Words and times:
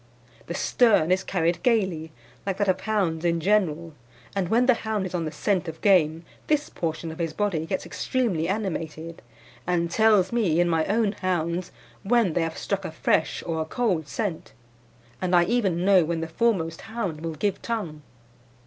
"The 0.47 0.55
stern 0.55 1.11
is 1.11 1.23
carried 1.23 1.61
gaily, 1.61 2.11
like 2.43 2.57
that 2.57 2.67
of 2.67 2.81
hounds 2.81 3.23
in 3.23 3.39
general, 3.39 3.93
and 4.35 4.49
when 4.49 4.65
the 4.65 4.73
hound 4.73 5.05
is 5.05 5.13
on 5.13 5.25
the 5.25 5.31
scent 5.31 5.67
of 5.67 5.79
game 5.81 6.23
this 6.47 6.71
portion 6.71 7.11
of 7.11 7.19
his 7.19 7.33
body 7.33 7.67
gets 7.67 7.85
extremely 7.85 8.47
animated, 8.47 9.21
and 9.67 9.91
tells 9.91 10.31
me, 10.31 10.59
in 10.59 10.67
my 10.67 10.85
own 10.87 11.11
hounds, 11.11 11.71
when 12.01 12.33
they 12.33 12.41
have 12.41 12.57
struck 12.57 12.83
a 12.83 12.91
fresh 12.91 13.43
or 13.45 13.61
a 13.61 13.65
cold 13.65 14.07
scent, 14.07 14.53
and 15.21 15.35
I 15.35 15.43
even 15.43 15.85
know 15.85 16.03
when 16.03 16.21
the 16.21 16.27
foremost 16.27 16.81
hound 16.89 17.21
will 17.21 17.35
give 17.35 17.61
tongue. 17.61 18.01